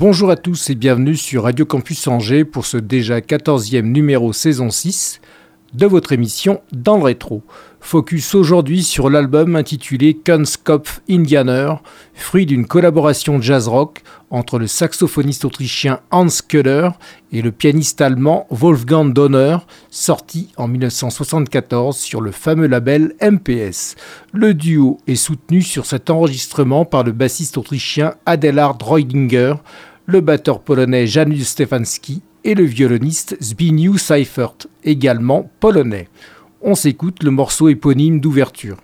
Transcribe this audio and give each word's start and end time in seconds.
Bonjour 0.00 0.30
à 0.30 0.36
tous 0.36 0.70
et 0.70 0.74
bienvenue 0.74 1.14
sur 1.14 1.42
Radio 1.42 1.66
Campus 1.66 2.08
Angers 2.08 2.46
pour 2.46 2.64
ce 2.64 2.78
déjà 2.78 3.20
14e 3.20 3.82
numéro 3.82 4.32
saison 4.32 4.70
6 4.70 5.20
de 5.74 5.84
votre 5.84 6.12
émission 6.12 6.62
Dans 6.72 6.96
le 6.96 7.04
rétro. 7.04 7.42
Focus 7.80 8.34
aujourd'hui 8.34 8.82
sur 8.82 9.10
l'album 9.10 9.56
intitulé 9.56 10.14
Kunstkopf 10.14 11.02
Indianer, 11.08 11.74
fruit 12.14 12.46
d'une 12.46 12.66
collaboration 12.66 13.42
jazz-rock 13.42 14.02
entre 14.30 14.58
le 14.58 14.66
saxophoniste 14.66 15.44
autrichien 15.44 16.00
Hans 16.10 16.26
Köhler 16.48 16.88
et 17.30 17.42
le 17.42 17.52
pianiste 17.52 18.00
allemand 18.00 18.46
Wolfgang 18.50 19.12
Donner, 19.12 19.58
sorti 19.90 20.48
en 20.56 20.66
1974 20.66 21.96
sur 21.96 22.22
le 22.22 22.32
fameux 22.32 22.68
label 22.68 23.14
MPS. 23.20 23.96
Le 24.32 24.54
duo 24.54 24.98
est 25.06 25.14
soutenu 25.14 25.60
sur 25.60 25.84
cet 25.84 26.08
enregistrement 26.08 26.84
par 26.84 27.04
le 27.04 27.12
bassiste 27.12 27.58
autrichien 27.58 28.14
Adelhard 28.24 28.78
Reudinger, 28.82 29.54
le 30.06 30.20
batteur 30.20 30.60
polonais 30.60 31.06
Janusz 31.06 31.44
Stefanski 31.44 32.22
et 32.44 32.54
le 32.54 32.64
violoniste 32.64 33.36
Zbigniew 33.42 33.98
Seifert, 33.98 34.66
également 34.84 35.50
polonais. 35.60 36.08
On 36.62 36.74
s'écoute 36.74 37.22
le 37.22 37.30
morceau 37.30 37.68
éponyme 37.68 38.20
d'ouverture. 38.20 38.76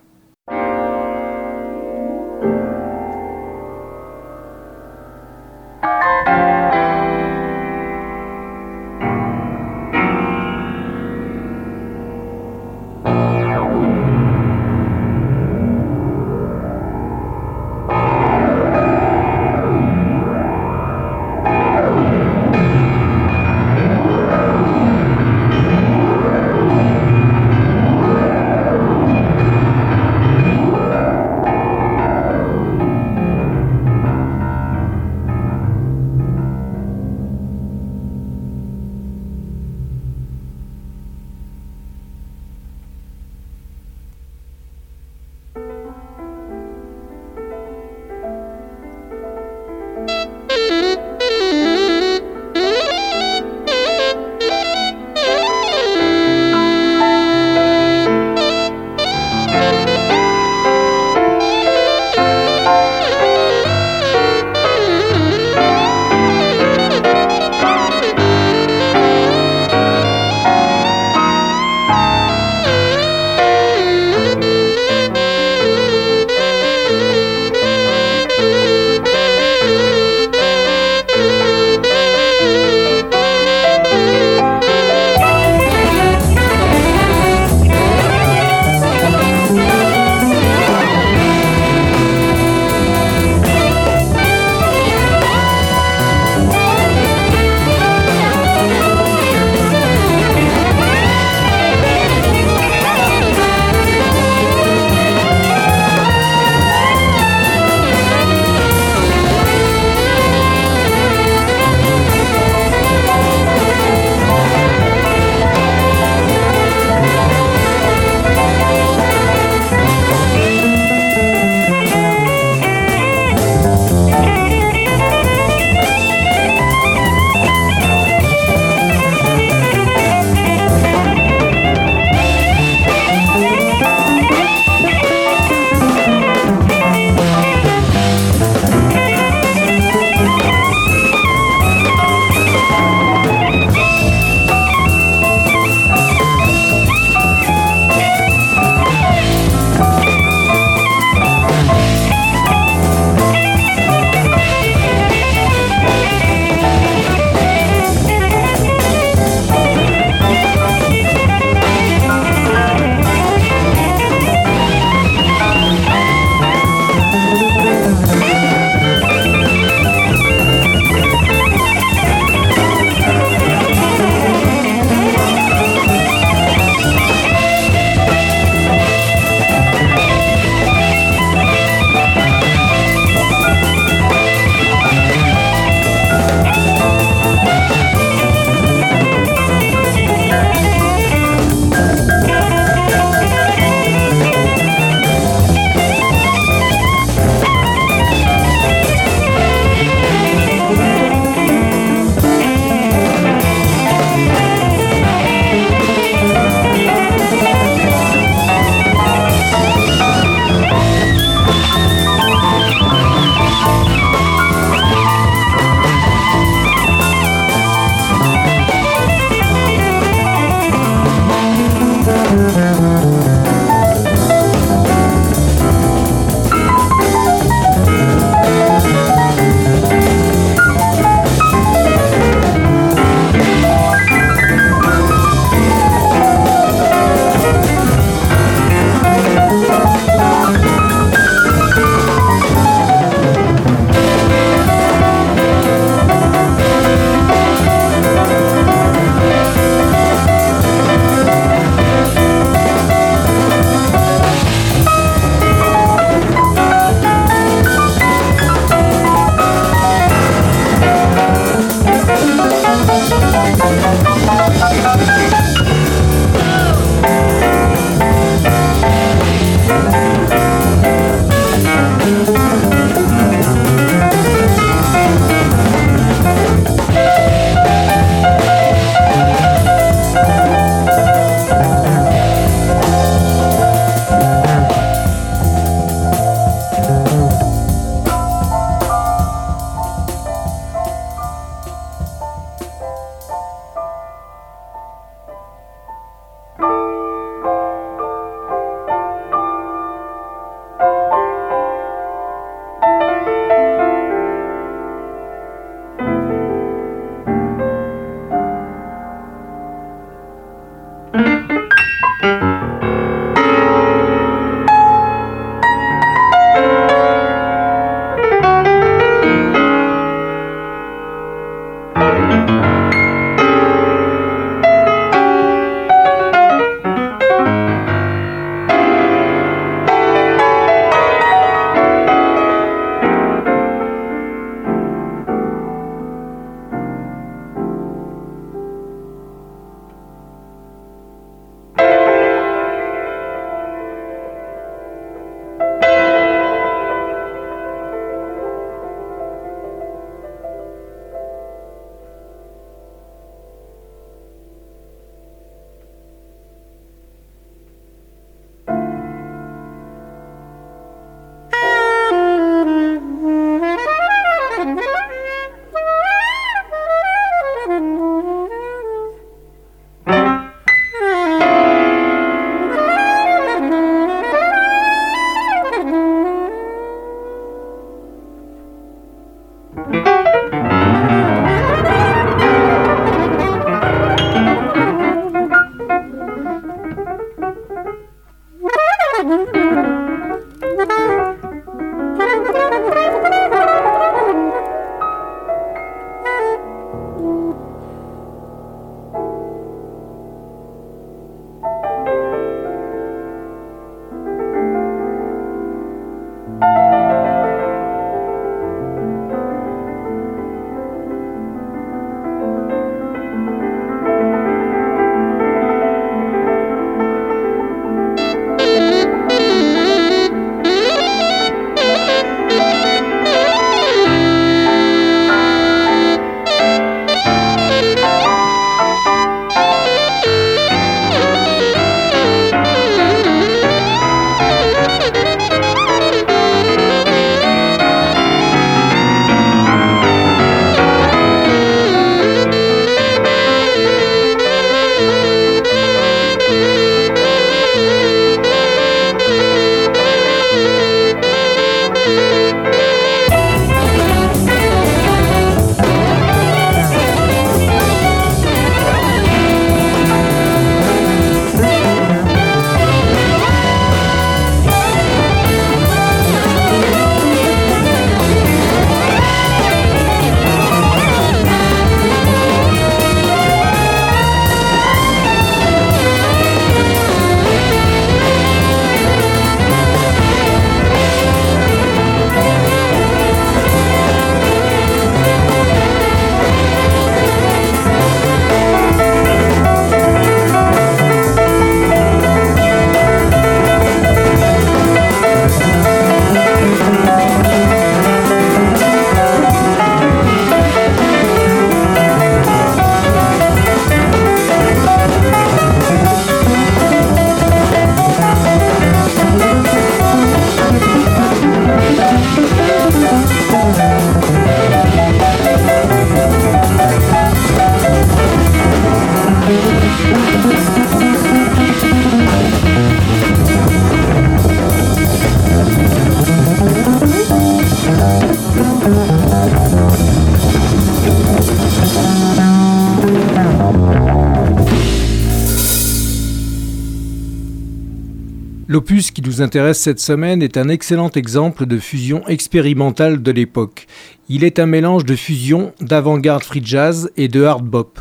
Nous 539.37 539.43
intéresse 539.43 539.81
cette 539.81 540.01
semaine 540.01 540.43
est 540.43 540.57
un 540.57 540.71
excellent 540.71 541.11
exemple 541.11 541.67
de 541.67 541.79
fusion 541.79 542.27
expérimentale 542.27 543.23
de 543.23 543.31
l'époque. 543.31 543.87
Il 544.31 544.45
est 544.45 544.59
un 544.59 544.65
mélange 544.65 545.05
de 545.05 545.15
fusion, 545.15 545.75
d'avant-garde 545.79 546.43
free 546.43 546.63
jazz 546.65 547.11
et 547.19 547.29
de 547.29 547.43
hard 547.43 547.67
bop. 547.67 548.01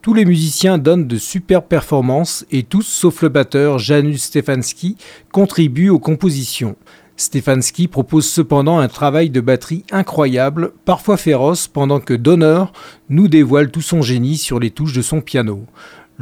Tous 0.00 0.12
les 0.12 0.24
musiciens 0.24 0.78
donnent 0.78 1.06
de 1.06 1.18
superbes 1.18 1.68
performances 1.68 2.44
et 2.50 2.64
tous, 2.64 2.82
sauf 2.82 3.22
le 3.22 3.28
batteur 3.28 3.78
Janusz 3.78 4.22
Stefanski, 4.22 4.96
contribuent 5.30 5.90
aux 5.90 6.00
compositions. 6.00 6.74
Stefanski 7.16 7.86
propose 7.86 8.28
cependant 8.28 8.80
un 8.80 8.88
travail 8.88 9.30
de 9.30 9.40
batterie 9.40 9.84
incroyable, 9.92 10.72
parfois 10.84 11.16
féroce, 11.16 11.68
pendant 11.68 12.00
que 12.00 12.14
Donner 12.14 12.64
nous 13.08 13.28
dévoile 13.28 13.70
tout 13.70 13.82
son 13.82 14.02
génie 14.02 14.36
sur 14.36 14.58
les 14.58 14.72
touches 14.72 14.94
de 14.94 15.02
son 15.02 15.20
piano. 15.20 15.64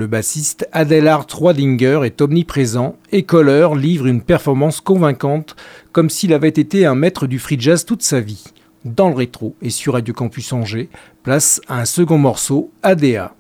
Le 0.01 0.07
bassiste 0.07 0.67
Adelard 0.73 1.27
Troidinger 1.27 2.01
est 2.07 2.23
omniprésent 2.23 2.97
et 3.13 3.25
Kohler 3.25 3.69
livre 3.77 4.07
une 4.07 4.23
performance 4.23 4.81
convaincante 4.81 5.57
comme 5.93 6.09
s'il 6.09 6.33
avait 6.33 6.49
été 6.49 6.87
un 6.87 6.95
maître 6.95 7.27
du 7.27 7.39
free 7.39 7.61
jazz 7.61 7.85
toute 7.85 8.01
sa 8.01 8.19
vie. 8.19 8.45
Dans 8.87 9.11
le 9.11 9.15
rétro 9.15 9.57
et 9.61 9.69
sur 9.69 9.93
Radio 9.93 10.15
Campus 10.15 10.55
Angers, 10.55 10.89
place 11.23 11.61
à 11.69 11.83
un 11.83 11.85
second 11.85 12.17
morceau, 12.17 12.73
ADA. 12.83 13.35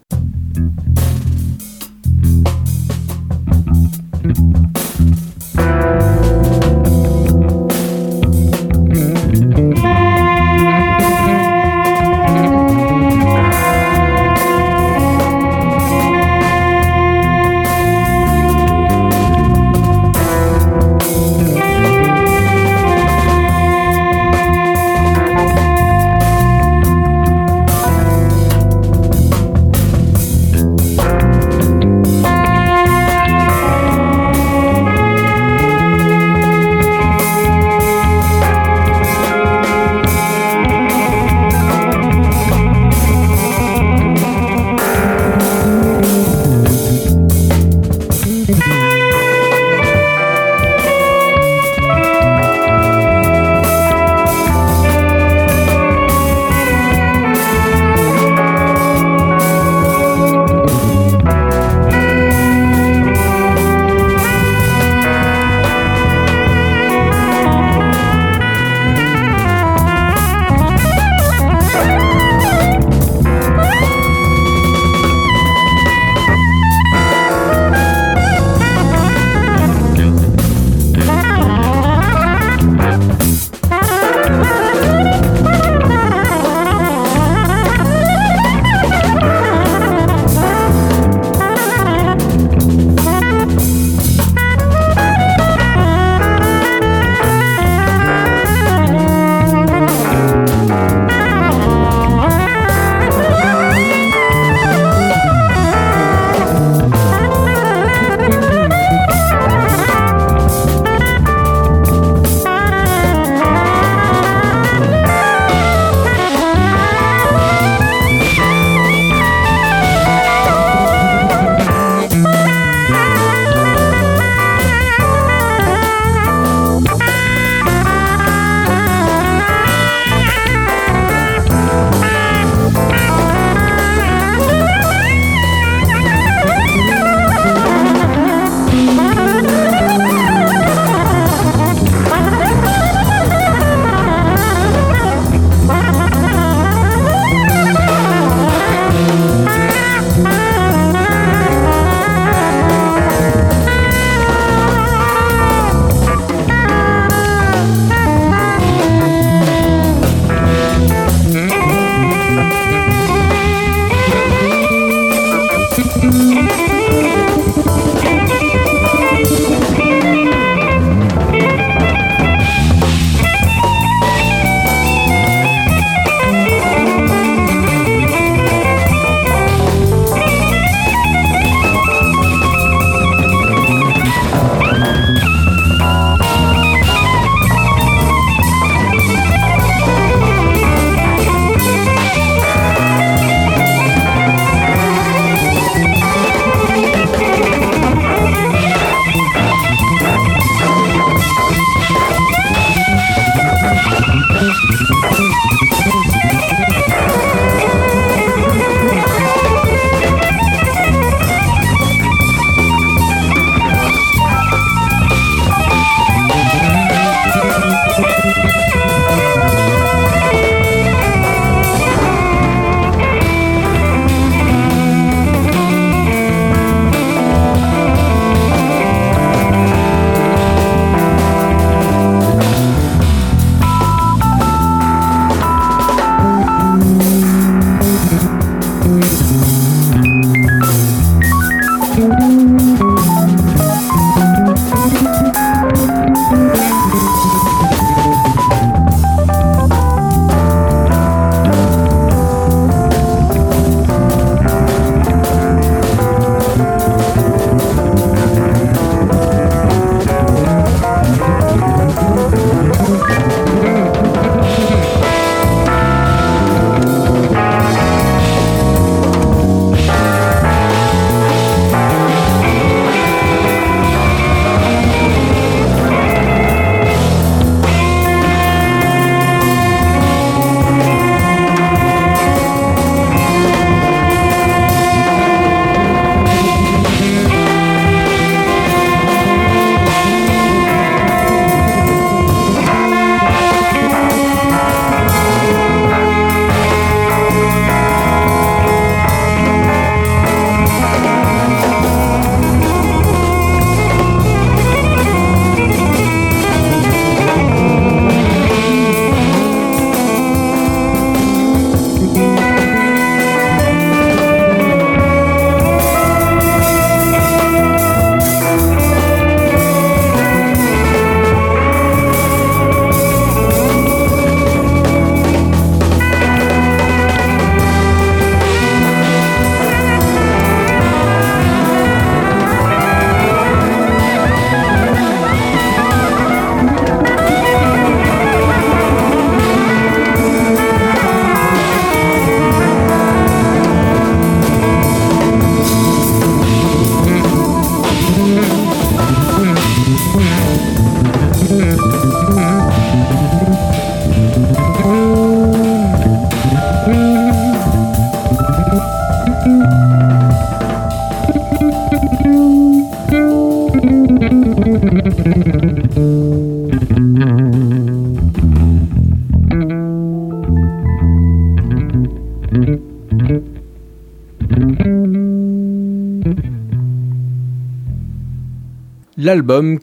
L'album 379.30 379.78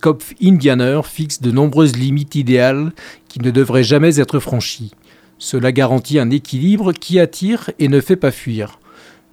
Kopf 0.00 0.34
Indianer 0.42 1.02
fixe 1.04 1.40
de 1.40 1.52
nombreuses 1.52 1.96
limites 1.96 2.34
idéales 2.34 2.90
qui 3.28 3.38
ne 3.38 3.52
devraient 3.52 3.84
jamais 3.84 4.18
être 4.18 4.40
franchies. 4.40 4.90
Cela 5.38 5.70
garantit 5.70 6.18
un 6.18 6.30
équilibre 6.30 6.92
qui 6.92 7.20
attire 7.20 7.70
et 7.78 7.86
ne 7.86 8.00
fait 8.00 8.16
pas 8.16 8.32
fuir. 8.32 8.80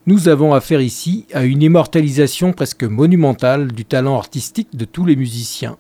Nous 0.06 0.30
avons 0.30 0.54
affaire 0.54 0.82
ici 0.82 1.26
à 1.34 1.46
une 1.46 1.64
immortalisation 1.64 2.54
presque 2.54 2.84
monumentale 2.84 3.72
du 3.72 3.86
talent 3.86 4.16
artistique 4.16 4.78
de 4.78 4.86
tous 4.86 5.04
les 5.04 5.16
musiciens. 5.16 5.78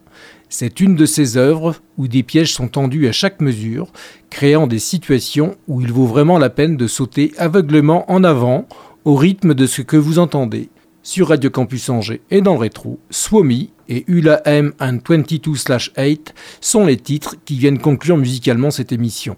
C'est 0.49 0.79
une 0.79 0.95
de 0.95 1.05
ces 1.05 1.37
œuvres 1.37 1.75
où 1.99 2.07
des 2.07 2.23
pièges 2.23 2.53
sont 2.53 2.69
tendus 2.69 3.07
à 3.07 3.11
chaque 3.11 3.39
mesure, 3.39 3.91
créant 4.31 4.65
des 4.65 4.79
situations 4.79 5.57
où 5.67 5.79
il 5.79 5.91
vaut 5.91 6.07
vraiment 6.07 6.39
la 6.39 6.49
peine 6.49 6.75
de 6.75 6.87
sauter 6.87 7.33
aveuglément 7.37 8.11
en 8.11 8.23
avant 8.23 8.67
au 9.03 9.13
rythme 9.13 9.53
de 9.53 9.67
ce 9.67 9.83
que 9.83 9.95
vous 9.95 10.17
entendez. 10.17 10.69
Sur 11.07 11.27
Radio 11.27 11.51
Campus 11.51 11.89
Angers 11.89 12.21
et 12.31 12.41
dans 12.41 12.53
le 12.53 12.61
rétro, 12.61 12.99
Swami 13.11 13.69
et 13.87 14.05
Ula 14.07 14.41
M 14.45 14.73
and 14.79 14.97
22/8 15.07 16.33
sont 16.61 16.83
les 16.83 16.97
titres 16.97 17.35
qui 17.45 17.59
viennent 17.59 17.77
conclure 17.77 18.17
musicalement 18.17 18.71
cette 18.71 18.91
émission. 18.91 19.37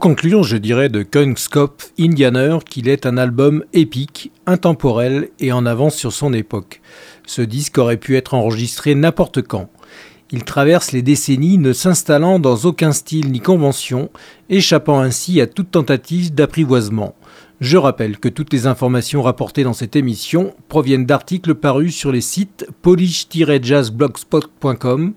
Conclure, 0.00 0.44
je 0.44 0.56
dirais 0.56 0.88
de 0.88 1.02
Kungskopf 1.02 1.92
Indianer 2.00 2.56
qu'il 2.68 2.88
est 2.88 3.04
un 3.04 3.18
album 3.18 3.62
épique, 3.74 4.32
intemporel 4.46 5.28
et 5.38 5.52
en 5.52 5.66
avance 5.66 5.94
sur 5.94 6.12
son 6.12 6.32
époque. 6.32 6.80
Ce 7.26 7.42
disque 7.42 7.76
aurait 7.76 7.98
pu 7.98 8.16
être 8.16 8.32
enregistré 8.32 8.94
n'importe 8.94 9.42
quand. 9.42 9.68
Il 10.32 10.44
traverse 10.44 10.92
les 10.92 11.02
décennies 11.02 11.58
ne 11.58 11.74
s'installant 11.74 12.38
dans 12.38 12.56
aucun 12.64 12.92
style 12.92 13.30
ni 13.30 13.40
convention, 13.40 14.08
échappant 14.48 15.00
ainsi 15.00 15.38
à 15.40 15.46
toute 15.46 15.72
tentative 15.72 16.34
d'apprivoisement. 16.34 17.14
Je 17.60 17.76
rappelle 17.76 18.18
que 18.18 18.30
toutes 18.30 18.54
les 18.54 18.66
informations 18.66 19.20
rapportées 19.20 19.64
dans 19.64 19.74
cette 19.74 19.96
émission 19.96 20.54
proviennent 20.68 21.04
d'articles 21.04 21.54
parus 21.54 21.94
sur 21.94 22.10
les 22.10 22.22
sites 22.22 22.66
polish-jazzblogspot.com, 22.80 25.12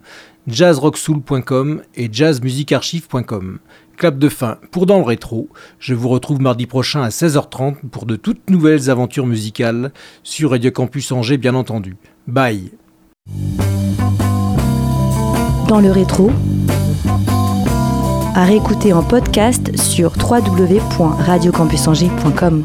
jazzrocksoul.com 0.47 1.83
et 1.95 2.09
jazzmusicarchive.com. 2.11 3.59
Clap 3.97 4.17
de 4.17 4.29
fin 4.29 4.57
pour 4.71 4.85
Dans 4.85 4.97
le 4.97 5.03
Rétro. 5.03 5.49
Je 5.79 5.93
vous 5.93 6.07
retrouve 6.09 6.41
mardi 6.41 6.65
prochain 6.65 7.01
à 7.01 7.09
16h30 7.09 7.89
pour 7.91 8.05
de 8.05 8.15
toutes 8.15 8.49
nouvelles 8.49 8.89
aventures 8.89 9.27
musicales 9.27 9.91
sur 10.23 10.51
Radio 10.51 10.71
Campus 10.71 11.11
Angers, 11.11 11.37
bien 11.37 11.55
entendu. 11.55 11.97
Bye. 12.27 12.71
Dans 15.67 15.79
le 15.79 15.91
rétro, 15.91 16.31
à 18.35 18.45
réécouter 18.45 18.93
en 18.93 19.03
podcast 19.03 19.77
sur 19.77 20.13
www.radiocampusangers.com. 20.17 22.63